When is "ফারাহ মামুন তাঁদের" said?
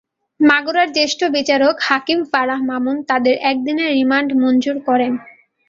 2.31-3.35